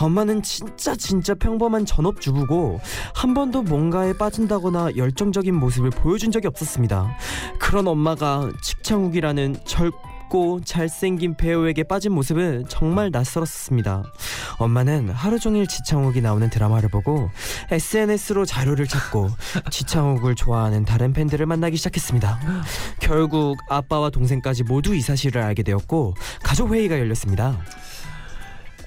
[0.00, 2.80] 엄마는 진짜 진짜 평범한 전업주부고
[3.14, 7.16] 한 번도 뭔가에 빠진다거나 열정적인 모습을 보여준 적이 없었습니다.
[7.60, 9.60] 그런 엄마가 칙창욱이라는
[10.34, 14.02] 젊고 잘생긴 배우에게 빠진 모습은 정말 낯설었습니다.
[14.58, 17.30] 엄마는 하루 종일 지창욱이 나오는 드라마를 보고
[17.70, 19.30] SNS로 자료를 찾고
[19.70, 22.40] 지창욱을 좋아하는 다른 팬들을 만나기 시작했습니다.
[23.00, 27.56] 결국 아빠와 동생까지 모두 이 사실을 알게 되었고 가족 회의가 열렸습니다.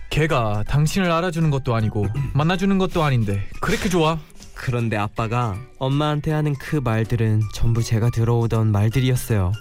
[0.10, 4.20] 걔가 당신을 알아주는 것도 아니고 만나주는 것도 아닌데 그렇게 좋아?
[4.58, 9.54] 그런데 아빠가 엄마한테 하는 그 말들은 전부 제가 들어오던 말들이었어요.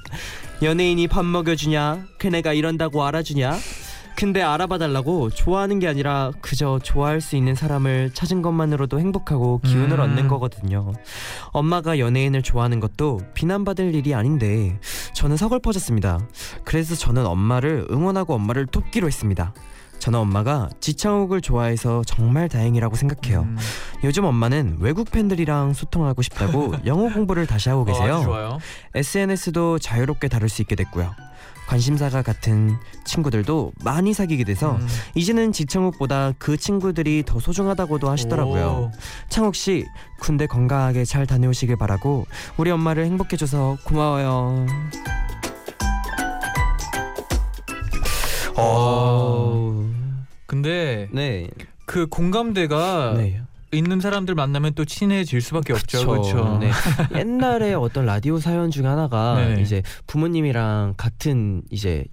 [0.63, 2.07] 연예인이 밥 먹여주냐?
[2.19, 3.57] 걔네가 이런다고 알아주냐?
[4.17, 9.99] 근데 알아봐 달라고 좋아하는 게 아니라 그저 좋아할 수 있는 사람을 찾은 것만으로도 행복하고 기운을
[9.99, 10.01] 음.
[10.01, 10.95] 얻는 거거든요.
[11.53, 14.81] 엄마가 연예인을 좋아하는 것도 비난받을 일이 아닌데
[15.13, 16.27] 저는 서글퍼졌습니다.
[16.65, 19.53] 그래서 저는 엄마를 응원하고 엄마를 돕기로 했습니다.
[19.99, 23.43] 저는 엄마가 지창욱을 좋아해서 정말 다행이라고 생각해요.
[23.43, 23.57] 음.
[24.05, 28.17] 요즘 엄마는 외국 팬들이랑 소통하고 싶다고 영어 공부를 다시 하고 어, 계세요.
[28.17, 28.59] 아주 좋아요.
[28.95, 31.13] SNS도 자유롭게 다룰 수 있게 됐고요.
[31.67, 34.87] 관심사가 같은 친구들도 많이 사귀게 돼서 음.
[35.15, 38.93] 이제는 지창욱보다 그 친구들이 더 소중하다고도 하시더라고요.
[39.29, 39.85] 창욱 씨
[40.21, 44.67] 군대 건강하게 잘 다녀오시길 바라고 우리 엄마를 행복해 줘서 고마워요.
[48.57, 49.86] 어...
[50.47, 51.49] 근데 네.
[51.85, 53.43] 그 공감대가 네.
[53.73, 56.07] 있는 사람들 만나면 또 친해질 수밖에 없죠.
[56.07, 56.59] 그렇죠.
[56.59, 56.71] 네.
[57.19, 59.63] 옛날에 어떤 라디오 사연 중에 하나가 네네.
[59.63, 62.05] 이제 부모님이랑 같은 이제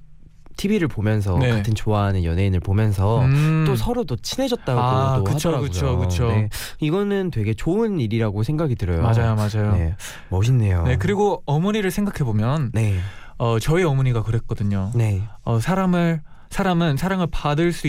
[0.55, 1.49] TV를 보면서 네.
[1.49, 3.63] 같은 좋아하는 연예인을 보면서 음.
[3.65, 5.69] 또 서로 또 친해졌다고 아, 도 그쵸, 하더라고요.
[5.69, 6.27] 그쵸, 그쵸.
[6.27, 6.49] 네.
[6.79, 9.01] 이거는 되게 좋은 일이라고 생각이 들어요.
[9.01, 9.73] 맞아요, 맞아요.
[9.73, 9.79] 네.
[9.79, 9.95] 네.
[10.29, 10.85] 멋있네요.
[10.99, 12.99] 그리고 어머니를 생각해 보면 네.
[13.37, 14.91] 어, 저희 어머니가 그랬거든요.
[14.93, 15.23] 네.
[15.43, 17.87] 어, 사람을 사람은 사랑을 받을 수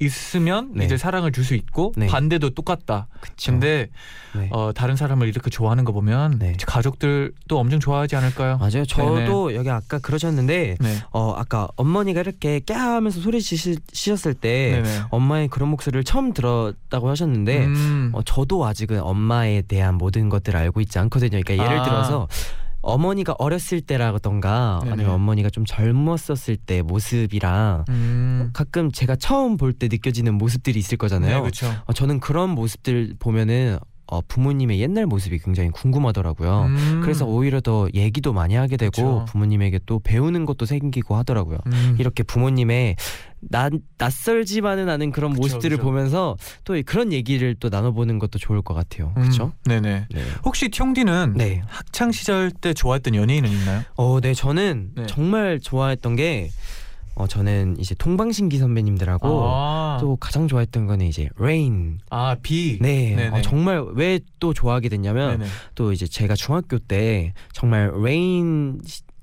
[0.00, 0.84] 있, 있으면 네.
[0.84, 2.06] 이제 사랑을 줄 수 있고 네.
[2.06, 3.06] 반대도 똑같다.
[3.20, 3.52] 그쵸.
[3.52, 3.88] 근데
[4.34, 4.48] 네.
[4.50, 6.56] 어, 다른 사람을 이렇게 좋아하는 거 보면 네.
[6.66, 8.58] 가족들도 엄청 좋아하지 않을까요?
[8.58, 8.84] 맞아요.
[8.84, 10.96] 저도 여기 아까 그러셨는데 네.
[11.12, 15.02] 어 아까 어머니가 이렇게 깨 하면서 소리 지시, 지셨을 때 네네.
[15.10, 18.10] 엄마의 그런 목소리를 처음 들었다고 하셨는데 음.
[18.12, 21.40] 어, 저도 아직은 엄마에 대한 모든 것들을 알고 있지 않거든요.
[21.42, 21.82] 그러니까 예를 아.
[21.84, 22.26] 들어서
[22.86, 24.92] 어머니가 어렸을 때라던가 네네.
[24.92, 28.50] 아니면 어머니가 좀 젊었었을 때 모습이랑 음.
[28.52, 31.34] 가끔 제가 처음 볼 때 느껴지는 모습들이 있을 거잖아요.
[31.34, 31.66] 네, 그렇죠.
[31.84, 36.66] 어, 저는 그런 모습들 보면은 어, 부모님의 옛날 모습이 굉장히 궁금하더라고요.
[36.66, 37.00] 음.
[37.02, 39.24] 그래서 오히려 더 얘기도 많이 하게 되고 그쵸.
[39.28, 41.58] 부모님에게 또 배우는 것도 생기고 하더라고요.
[41.66, 41.96] 음.
[41.98, 42.94] 이렇게 부모님의
[43.50, 45.86] 나, 낯설지만은 않은 그런 그쵸, 모습들을 그쵸.
[45.86, 49.12] 보면서 또 그런 얘기를 또 나눠보는 것도 좋을 것 같아요.
[49.16, 49.22] 음.
[49.22, 49.52] 그렇죠?
[49.64, 50.06] 네네.
[50.10, 50.24] 네.
[50.44, 51.62] 혹시 팅디는 네.
[51.66, 53.82] 학창 시절 때 좋아했던 연예인은 있나요?
[53.96, 55.06] 어, 네, 저는 네.
[55.06, 56.50] 정말 좋아했던 게
[57.14, 61.98] 어, 저는 이제 동방신기 선배님들하고 아, 또 가장 좋아했던 거는 이제 Rain.
[62.10, 62.78] 아 비.
[62.80, 63.30] 네.
[63.32, 65.50] 어, 정말 왜 또 좋아하게 됐냐면 네네.
[65.74, 68.80] 또 이제 제가 중학교 때 정말 Rain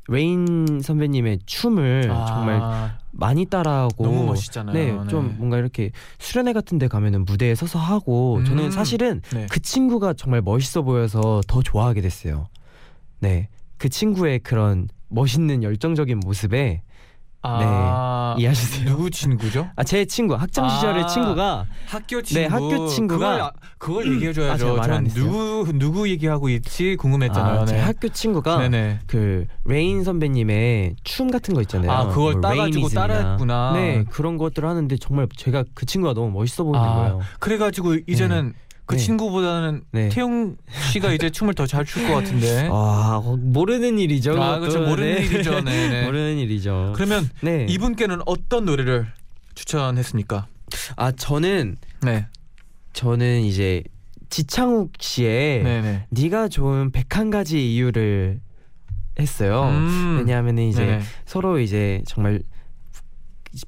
[0.07, 4.73] Rain 선배님의 춤을 아, 정말 많이 따라하고 너무 멋있잖아요.
[4.73, 8.45] 네, 좀 뭔가 이렇게 수련회 같은 데 가면은 무대에 서서 하고 음.
[8.45, 9.47] 저는 사실은 네.
[9.49, 12.47] 그 친구가 정말 멋있어 보여서 더 좋아하게 됐어요.
[13.19, 13.47] 네.
[13.77, 16.81] 그 친구의 그런 멋있는 열정적인 모습에
[17.43, 18.89] 아, 이해하시세요?
[18.89, 19.69] 누구 친구죠?
[19.75, 21.07] 아 제 친구 학창 시절의 아.
[21.07, 22.39] 친구가 학교 친구.
[22.39, 24.65] 네, 학교 친구가- 그걸, 아- 그걸 아, 얘기해 줘야죠.
[24.65, 25.23] 제가 말을 안 전?
[25.23, 27.61] 누구 누구 얘기하고 있지 궁금했잖아요.
[27.61, 27.81] 아, 제 네.
[27.81, 28.99] 학교 친구가 네네.
[29.07, 31.91] 그 Rain 선배님의 춤 같은 거 있잖아요.
[31.91, 33.01] 아, 그걸 뭐 따가지고 Rainism이나.
[33.07, 33.71] 따라했구나.
[33.73, 37.19] 네 그런 것들을 하는데 정말 제가 그 친구가 너무 멋있어 보이는 아, 거예요.
[37.39, 38.53] 그래 가지고 이제는
[38.85, 39.01] 그 네.
[39.01, 40.09] 친구보다는 네.
[40.09, 40.57] 태용
[40.91, 42.67] 씨가 이제 춤을 더 잘 출 것 같은데.
[42.69, 44.41] 아 어, 모르는 일이죠.
[44.41, 44.59] 아.
[44.59, 44.81] 그렇죠.
[44.81, 45.25] 모르는 네.
[45.25, 45.61] 일이죠.
[45.61, 46.03] 네네.
[46.05, 46.93] 모르는 일이죠.
[46.95, 47.65] 그러면 네.
[47.69, 49.07] 이분께는 어떤 노래를
[49.55, 50.47] 추천했습니까?
[50.97, 52.27] 아 저는 네,
[52.93, 53.83] 저는 이제
[54.29, 56.07] 지창욱 씨의 네네.
[56.09, 58.39] 네가 좋은 101가지 이유를
[59.19, 59.63] 했어요.
[59.69, 60.15] 음.
[60.19, 61.01] 왜냐하면 이제 네네.
[61.25, 62.41] 서로 이제 정말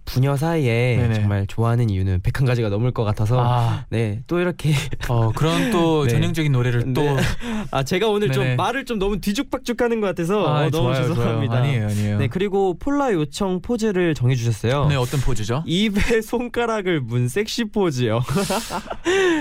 [0.06, 1.13] 부녀 사이에 네네.
[1.15, 4.71] 정말 좋아하는 이유는 101 가지가 넘을 것 같아서 아, 네, 또 이렇게
[5.10, 6.12] 어 그런 또 네.
[6.12, 7.17] 전형적인 노래를 또 네.
[7.71, 8.56] 아 제가 오늘 좀 네네.
[8.56, 11.54] 말을 좀 너무 뒤죽박죽하는 것 같아서 아, 어, 너무 좋아요, 죄송합니다.
[11.56, 11.63] 좋아요.
[11.63, 12.17] 아니에요, 아니에요.
[12.19, 14.88] 네, 그리고 폴라 요청 포즈를 정해 주셨어요.
[14.88, 15.63] 네, 어떤 포즈죠?
[15.65, 18.21] 입에 손가락을 문 섹시 포즈요.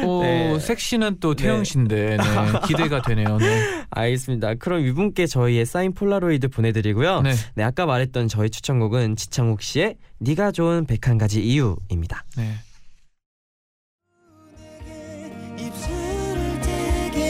[0.04, 0.59] 오, 네.
[0.59, 1.64] 섹시는 또 태영 네.
[1.64, 3.38] 씨인데 네, 기대가 되네요.
[3.38, 3.85] 네.
[3.90, 4.54] 알겠습니다.
[4.54, 7.22] 그럼 이분께 저희의 사인 폴라로이드 보내드리고요.
[7.22, 7.33] 네.
[7.54, 12.24] 네, 아까 말했던 저희 추천곡은 지창욱 씨의 네가 좋은 101가지 이유입니다.
[12.37, 12.54] 네.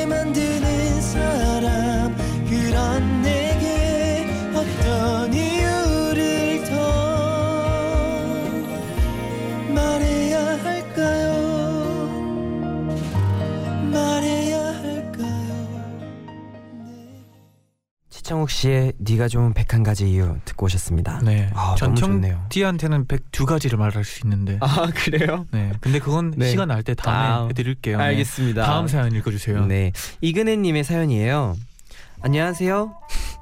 [0.06, 2.03] 만드는 사람
[18.24, 21.20] 지창욱 씨의 네가 좋은 101가지 이유 듣고 오셨습니다.
[21.22, 21.50] 네.
[21.54, 22.32] 아, 너무 좋네요.
[22.48, 24.56] 전청띠한테는 102가지를 말할 수 있는데.
[24.62, 25.44] 아 그래요?
[25.52, 25.72] 네.
[25.82, 26.48] 근데 그건 네.
[26.48, 27.98] 시간 날 때 다음에 아, 해드릴게요.
[27.98, 28.04] 네.
[28.04, 28.64] 알겠습니다.
[28.64, 29.66] 다음 사연 읽어 주세요.
[29.66, 31.54] 네, 이근혜 님의 사연이에요.
[32.22, 32.94] 안녕하세요.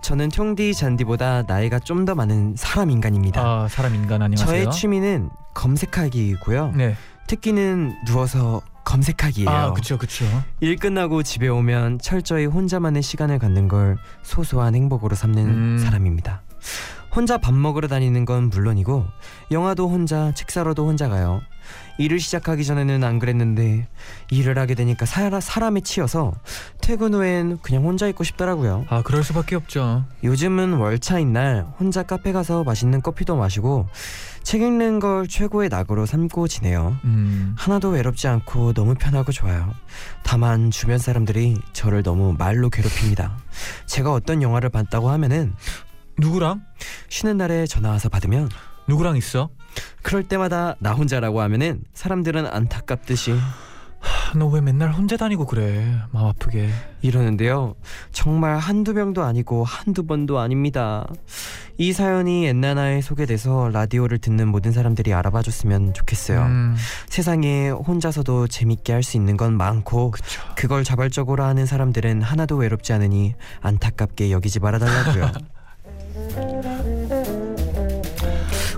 [0.02, 3.40] 저는 총디 잔디보다 나이가 좀 더 많은 사람 인간입니다.
[3.40, 4.64] 아 사람 인간 안녕하세요.
[4.64, 6.72] 저의 취미는 검색하기이고요.
[6.76, 6.96] 네.
[7.28, 9.48] 특기는 누워서 검색하기예요.
[9.48, 10.24] 아 그쵸 그쵸.
[10.60, 15.78] 일 끝나고 집에 오면 철저히 혼자만의 시간을 갖는 걸 소소한 행복으로 삼는 음.
[15.78, 16.42] 사람입니다.
[17.14, 19.06] 혼자 밥 먹으러 다니는 건 물론이고
[19.50, 21.42] 영화도 혼자 책 사러도 혼자 가요.
[22.02, 23.86] 일을 시작하기 전에는 안 그랬는데
[24.30, 26.32] 일을 하게 되니까 사라, 사람에 치여서
[26.80, 28.86] 퇴근 후엔 그냥 혼자 있고 싶더라고요.
[28.88, 30.04] 아 그럴 수밖에 없죠.
[30.24, 33.86] 요즘은 월차인 날 혼자 카페 가서 맛있는 커피도 마시고
[34.42, 36.96] 책 읽는 걸 최고의 낙으로 삼고 지내요.
[37.04, 37.54] 음.
[37.56, 39.72] 하나도 외롭지 않고 너무 편하고 좋아요.
[40.24, 43.38] 다만 주변 사람들이 저를 너무 말로 괴롭힙니다.
[43.86, 45.54] 제가 어떤 영화를 봤다고 하면은
[46.18, 46.62] 누구랑?
[47.08, 48.48] 쉬는 날에 전화 와서 받으면
[48.88, 49.50] 누구랑 있어?
[50.02, 53.34] 그럴 때마다 나 혼자라고 하면은 사람들은 안타깝듯이
[54.34, 55.96] 너 왜 맨날 혼자 다니고 그래?
[56.10, 56.68] 마음 아프게.
[57.02, 57.74] 이러는데요.
[58.10, 61.06] 정말 한두 명도 아니고 한두 번도 아닙니다.
[61.78, 66.40] 이 사연이 엔나나에 소개돼서 라디오를 듣는 모든 사람들이 알아봐 줬으면 좋겠어요.
[66.42, 66.76] 음,
[67.08, 70.40] 세상에 혼자서도 재밌게 할 수 있는 건 많고 그쵸.
[70.56, 75.30] 그걸 자발적으로 하는 사람들은 하나도 외롭지 않으니 안타깝게 여기지 말아달라고요.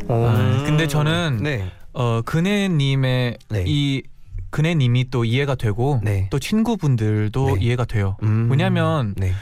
[0.09, 3.65] 아, 근데 저는 네, 어 그네님의 네.
[3.67, 4.03] 이
[4.51, 6.29] 그네님이 또 이해가 되고 네.
[6.31, 7.65] 또 친구분들도 네.
[7.65, 8.17] 이해가 돼요.
[8.23, 9.33] 음, 왜냐면 네.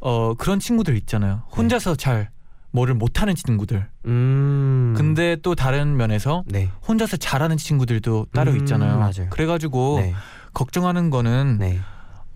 [0.00, 1.42] 어 그런 친구들 있잖아요.
[1.56, 2.30] 혼자서 잘
[2.70, 3.86] 뭐를 못하는 친구들.
[4.06, 8.98] 음, 근데 또 다른 면에서 네, 혼자서 잘하는 친구들도 따로 음, 있잖아요.
[8.98, 9.30] 맞아요.
[9.30, 10.14] 그래가지고 네,
[10.52, 11.80] 걱정하는 거는 네,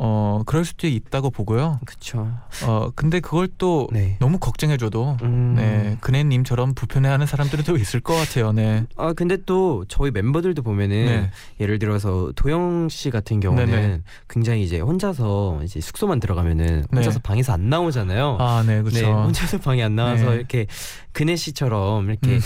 [0.00, 1.80] 어 그럴 수도 있다고 보고요.
[1.84, 2.30] 그쵸.
[2.64, 4.16] 어 근데 그걸 또 네.
[4.20, 5.54] 너무 걱정해줘도 음.
[5.56, 8.52] 네 그네님처럼 불편해하는 사람들은 또 있을 것 같아요.
[8.52, 8.84] 네.
[8.96, 11.30] 아 근데 또 저희 멤버들도 보면은 네.
[11.60, 14.00] 예를 들어서 도영 씨 같은 경우는 네네.
[14.28, 17.22] 굉장히 이제 혼자서 이제 숙소만 들어가면 혼자서 네.
[17.22, 18.36] 방에서 안 나오잖아요.
[18.40, 19.00] 아, 네, 그렇죠.
[19.00, 20.36] 네, 혼자서 방에 안 나와서 네.
[20.36, 20.66] 이렇게
[21.12, 22.40] 그네 씨처럼 이렇게 음.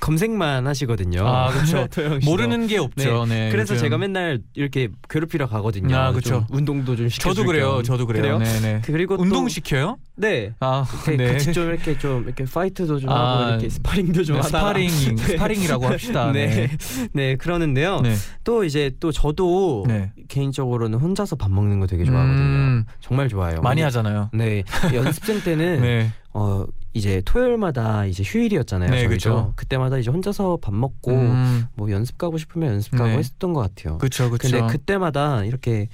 [0.00, 1.26] 검색만 하시거든요.
[1.26, 2.20] 아, 씨도.
[2.24, 3.26] 모르는 게 없죠.
[3.26, 3.50] 네.
[3.50, 3.84] 그래서 요즘.
[3.86, 5.96] 제가 맨날 이렇게 괴롭히러 가거든요.
[5.96, 6.46] 아, 좀 그쵸.
[6.50, 7.82] 운동도 좀 시켜 저도 그래요.
[7.82, 8.38] 저도 그래요.
[8.38, 8.80] 네, 네.
[8.84, 9.98] 그리고 또- 운동 시켜요?
[10.16, 10.52] 네.
[10.60, 11.32] 아, 네.
[11.32, 15.22] 같이 좀 이렇게 좀 이렇게 fight도 좀 아, 하고 이렇게 스파링도 좀 네, 스파링, 네.
[15.24, 16.32] 스파링이라고 합시다.
[16.32, 16.46] 네.
[16.46, 16.68] 네.
[17.12, 18.00] 네, 그러는데요.
[18.00, 18.14] 네.
[18.44, 20.12] 또 이제 또 저도 네.
[20.28, 22.38] 개인적으로는 혼자서 밥 먹는 거 되게 좋아하거든요.
[22.42, 23.60] 음, 정말 좋아해요.
[23.62, 24.30] 많이 하잖아요.
[24.32, 24.62] 네.
[24.92, 26.12] 연습생 때는 네.
[26.38, 28.90] 어 이제 토요일마다 이제 휴일이었잖아요.
[28.90, 29.08] 네.
[29.08, 29.52] 그쵸.
[29.56, 33.16] 그때마다 이제 혼자서 밥 먹고 음, 뭐 연습 가고 싶으면 연습 가고 네.
[33.18, 33.98] 했었던 것 같아요.
[33.98, 34.48] 그쵸, 그쵸.
[34.48, 35.88] 근데 그때마다 이렇게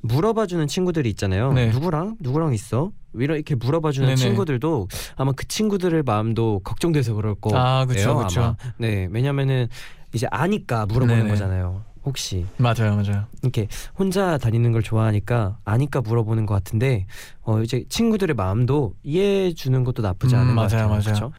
[0.00, 1.52] 물어봐주는 친구들이 있잖아요.
[1.52, 1.70] 네.
[1.70, 2.90] 누구랑 누구랑 있어?
[3.14, 4.16] 이렇게 물어봐주는 네네.
[4.16, 7.58] 친구들도 아마 그 친구들의 마음도 걱정돼서 그럴 거예요.
[7.58, 8.20] 아, 그쵸.
[8.20, 8.56] 아마.
[8.78, 9.68] 네, 왜냐면은
[10.12, 11.30] 이제 아니까 물어보는 네네.
[11.30, 11.84] 거잖아요.
[12.04, 13.24] 혹시 맞아요, 맞아요.
[13.42, 17.06] 이렇게 혼자 다니는 걸 좋아하니까 아니까 물어보는 것 같은데
[17.42, 20.88] 어 이제 친구들의 마음도 이해해 주는 것도 나쁘지 음, 않은 것 맞아요, 같아요.
[20.88, 21.00] 맞아요.
[21.02, 21.32] 그쵸?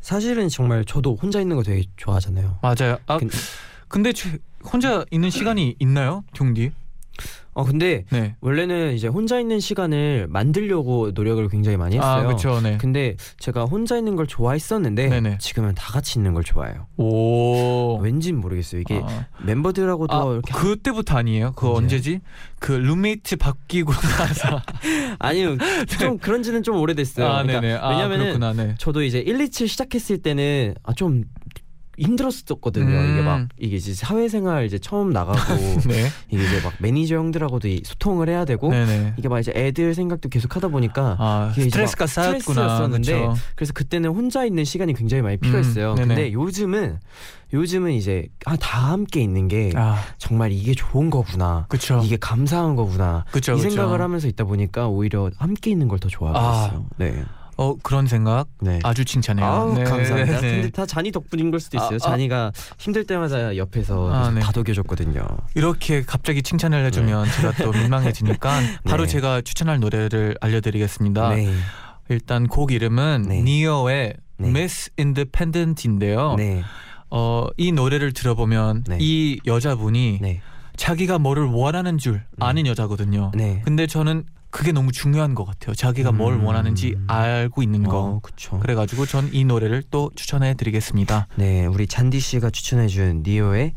[0.00, 2.58] 사실은 정말 저도 혼자 있는 거 되게 좋아하잖아요.
[2.62, 2.98] 맞아요.
[3.06, 3.30] 아, 근-
[3.88, 4.28] 근데 저-
[4.70, 6.72] 혼자 있는 시간이 있나요, 경디?
[7.54, 8.34] 어 근데 네.
[8.40, 12.10] 원래는 이제 혼자 있는 시간을 만들려고 노력을 굉장히 많이 했어요.
[12.10, 12.60] 아, 그렇죠.
[12.60, 12.78] 네.
[12.78, 15.38] 근데 제가 혼자 있는 걸 좋아했었는데 네네.
[15.38, 16.86] 지금은 다 같이 있는 걸 좋아해요.
[16.96, 17.98] 오.
[18.00, 18.80] 왠진 모르겠어요.
[18.80, 19.26] 이게 아.
[19.44, 21.52] 멤버들하고도 아, 이렇게 그때부터 아니에요?
[21.54, 21.70] 그?
[21.72, 22.20] 언제지?
[22.58, 24.60] 그 룸메이트 바뀌고 나서.
[25.20, 25.56] 아니요
[26.00, 27.26] 좀 그런지는 좀 오래됐어요.
[27.26, 27.74] 아, 그러니까 네네.
[27.74, 28.56] 아, 왜냐면은.
[28.56, 28.74] 네.
[28.78, 31.24] 저도 이제 127 시작했을 때는 아 좀
[31.98, 32.86] 힘들었었거든요.
[32.86, 33.12] 음.
[33.12, 35.38] 이게 막 이게 이제 사회생활 이제 처음 나가고
[35.88, 36.06] 네.
[36.30, 39.14] 이게 이제 막 매니저 형들하고도 이 소통을 해야 되고 네네.
[39.16, 42.88] 이게 막 이제 애들 생각도 계속 하다 보니까 아, 스트레스가 쌓였구나.
[43.56, 45.92] 그래서 그때는 혼자 있는 시간이 굉장히 많이 필요했어요.
[45.92, 46.06] 음, 네네.
[46.14, 46.98] 근데 요즘은
[47.52, 51.66] 요즘은 이제 아, 다 함께 있는 게 아, 정말 이게 좋은 거구나.
[51.68, 52.00] 그렇죠.
[52.04, 53.24] 이게 감사한 거구나.
[53.30, 53.52] 그렇죠.
[53.52, 53.70] 이 그렇죠.
[53.70, 56.66] 생각을 하면서 있다 보니까 오히려 함께 있는 걸 더 좋아하고 아.
[56.66, 56.86] 있어요.
[56.98, 57.24] 네.
[57.56, 58.80] 어, 그런 생각 네.
[58.82, 59.46] 아주 칭찬해요.
[59.46, 59.84] 아우, 네.
[59.84, 60.40] 감사합니다.
[60.40, 60.50] 네.
[60.56, 61.92] 근데 다 잔이 덕분인 걸 수도 있어요.
[61.92, 61.98] 아, 아.
[61.98, 64.40] 잔이가 힘들 때마다 옆에서 아, 네.
[64.40, 65.22] 다독여줬거든요.
[65.54, 69.12] 이렇게 갑자기 칭찬을 해주면 제가 또 민망해지니까 바로 네.
[69.12, 71.28] 제가 추천할 노래를 알려드리겠습니다.
[71.30, 71.52] 네.
[72.08, 73.42] 일단 곡 이름은 네.
[73.42, 74.48] 니어의 네.
[74.48, 76.34] Miss Independent인데요.
[76.36, 76.62] 네.
[77.10, 78.98] 어, 이 노래를 들어보면 네.
[79.00, 80.40] 이 여자분이 네.
[80.76, 83.30] 자기가 뭐를 원하는 줄 아는 여자거든요.
[83.34, 83.62] 네.
[83.64, 85.74] 근데 저는 그게 너무 중요한 것 같아요.
[85.74, 86.44] 자기가 뭘 음.
[86.44, 87.98] 원하는지 알고 있는 거.
[87.98, 88.60] 어, 그쵸.
[88.60, 91.26] 그래가지고 전 이 노래를 또 추천해 드리겠습니다.
[91.34, 93.74] 네, 우리 잔디 씨가 추천해준 니오의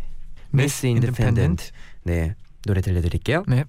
[0.54, 1.72] Miss Independent.
[2.04, 2.36] 네,
[2.68, 3.44] 노래 들려드릴게요.
[3.48, 3.64] 네.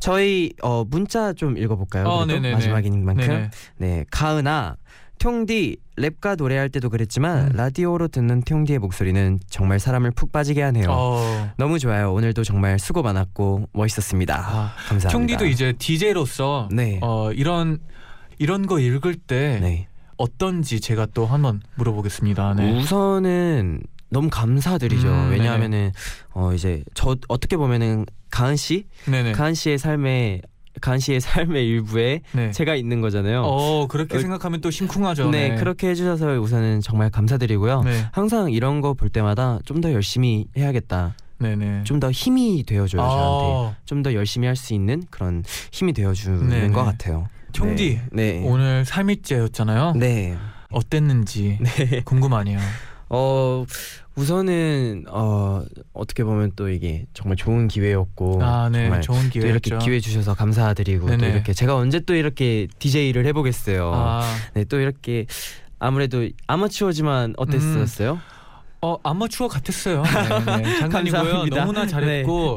[0.00, 2.06] 저희 어, 문자 좀 읽어볼까요?
[2.06, 2.26] 어.
[2.26, 3.26] 마지막인 만큼.
[3.26, 3.50] 네네.
[3.76, 4.76] 네, 가은아.
[5.18, 7.52] 퉁디 랩과 노래할 때도 그랬지만 음.
[7.52, 10.86] 라디오로 듣는 퉁디의 목소리는 정말 사람을 푹 빠지게 하네요.
[10.88, 11.50] 어.
[11.58, 12.14] 너무 좋아요.
[12.14, 14.34] 오늘도 정말 수고 많았고 멋있었습니다.
[14.34, 15.10] 아, 감사합니다.
[15.10, 16.98] 형디도 이제 DJ로서 네.
[17.02, 17.80] 어, 이런
[18.38, 19.88] 이런 거 읽을 때 네.
[20.16, 22.54] 어떤지 제가 또 한번 물어보겠습니다.
[22.54, 22.78] 네.
[22.78, 25.06] 우선은 너무 감사드리죠.
[25.06, 25.92] 음, 왜냐하면은
[26.32, 29.32] 어 이제 저 어떻게 보면은 가은 씨, 네네.
[29.32, 30.40] 가은 씨의 삶에
[30.80, 32.52] 가은 씨의 삶의 일부에 네.
[32.52, 33.42] 제가 있는 거잖아요.
[33.44, 35.30] 어 그렇게 어, 생각하면 또 심쿵하죠.
[35.30, 37.82] 네, 그렇게 해주셔서 우선은 정말 감사드리고요.
[37.82, 38.06] 네.
[38.12, 41.14] 항상 이런 거 볼 때마다 좀 더 열심히 해야겠다.
[41.38, 41.84] 네네.
[41.84, 43.74] 좀 더 힘이 되어줘요 저한테.
[43.76, 46.68] 아, 좀더 열심히 할 수 있는 그런 힘이 되어주는 네네.
[46.70, 47.28] 것 같아요.
[47.54, 48.32] 형디 네.
[48.40, 48.42] 네.
[48.46, 49.96] 오늘 3일째였잖아요.
[49.98, 50.36] 네.
[50.70, 52.00] 어땠는지 네.
[52.04, 52.58] 궁금하네요.
[53.10, 53.64] 어
[54.14, 59.70] 우선은 어 어떻게 보면 또 이게 정말 좋은 기회였고 아, 네, 정말 좋은 또 이렇게
[59.70, 59.78] 기회였죠.
[59.78, 61.32] 기회 주셔서 감사드리고 또 네네.
[61.32, 63.90] 이렇게 제가 언제 또 이렇게 DJ를 해보겠어요.
[63.92, 65.26] 아, 네, 또 이렇게
[65.80, 68.20] 아무래도 아마추어지만 어땠었어요?
[68.82, 70.02] 어 아마추어 같았어요.
[70.46, 70.78] 네, 네.
[70.78, 71.46] 장난이고요.
[71.46, 72.56] 너무나 잘했고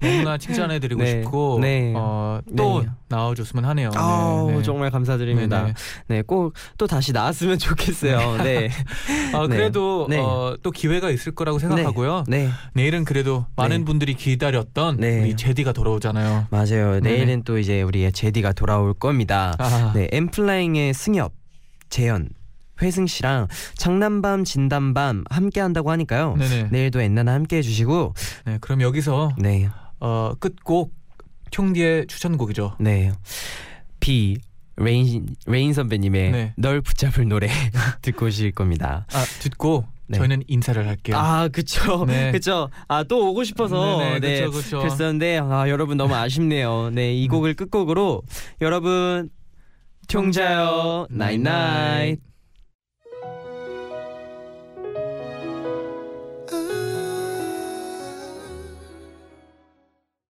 [0.00, 1.22] 너무나 칭찬해드리고 네.
[1.22, 1.92] 싶고 네.
[1.96, 2.88] 어, 또 네.
[3.12, 3.90] 나와줬으면 하네요.
[3.90, 4.62] 네, 아우 네.
[4.62, 5.60] 정말 감사드립니다.
[5.62, 5.74] 네네.
[6.08, 8.36] 네, 꼭 또 다시 나왔으면 좋겠어요.
[8.42, 8.70] 네,
[9.32, 9.56] 아, 네.
[9.56, 10.18] 그래도 네.
[10.18, 12.24] 어, 또 기회가 있을 거라고 생각하고요.
[12.28, 15.20] 네, 내일은 그래도 많은 분들이 기다렸던 네.
[15.20, 16.46] 우리 제디가 돌아오잖아요.
[16.50, 17.00] 맞아요.
[17.00, 17.00] 네네.
[17.00, 19.54] 내일은 또 이제 우리의 제디가 돌아올 겁니다.
[19.58, 21.32] 아, 네, 엠플라잉의 승엽,
[21.88, 22.28] 재현,
[22.80, 26.36] 회승 씨랑 장난밤, 진담밤 함께 한다고 하니까요.
[26.36, 26.62] 네네.
[26.64, 26.68] 네.
[26.70, 28.14] 내일도 엔나나 함께 해주시고,
[28.60, 29.68] 그럼 여기서 네,
[30.00, 30.92] 어, 끝곡
[31.52, 32.76] 총디의 추천곡이죠.
[32.80, 33.12] 네,
[34.00, 34.38] 비
[34.76, 36.54] Rain Rain 선배님의 네.
[36.56, 37.46] 널 붙잡을 노래
[38.02, 39.06] 듣고 오실 겁니다.
[39.12, 40.18] 아 듣고 네.
[40.18, 41.16] 저희는 인사를 할게요.
[41.16, 42.32] 아, 그쵸, 네.
[42.32, 42.68] 그쵸.
[42.88, 44.78] 아, 또 오고 싶어서 네네, 네, 그쵸, 그쵸.
[44.80, 46.90] 그랬었는데 아, 여러분 너무 아쉽네요.
[46.90, 48.22] 네, 이 곡을 끝곡으로
[48.60, 49.30] 여러분
[50.08, 52.20] 총자요 나잇나잇.